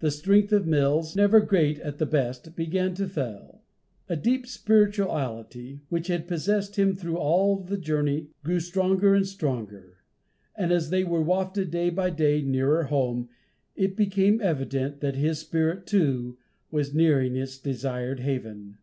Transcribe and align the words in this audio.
The 0.00 0.10
strength 0.10 0.52
of 0.52 0.66
Mills, 0.66 1.16
never 1.16 1.40
great 1.40 1.78
at 1.80 1.96
the 1.96 2.04
best, 2.04 2.54
began 2.54 2.92
to 2.96 3.08
fail. 3.08 3.62
A 4.10 4.14
deep 4.14 4.46
spirituality, 4.46 5.80
which 5.88 6.08
had 6.08 6.28
possessed 6.28 6.76
him 6.76 6.94
through 6.94 7.16
all 7.16 7.56
the 7.56 7.78
journey, 7.78 8.28
grew 8.44 8.60
stronger 8.60 9.14
and 9.14 9.26
stronger. 9.26 9.96
And 10.54 10.70
as 10.70 10.90
they 10.90 11.02
were 11.02 11.22
wafted, 11.22 11.70
day 11.70 11.88
by 11.88 12.10
day, 12.10 12.42
nearer 12.42 12.82
home, 12.82 13.30
it 13.74 13.96
became 13.96 14.38
evident 14.42 15.00
that 15.00 15.16
his 15.16 15.38
spirit, 15.38 15.86
too, 15.86 16.36
was 16.70 16.92
nearing 16.92 17.34
its 17.34 17.56
desired 17.56 18.20
haven. 18.20 18.76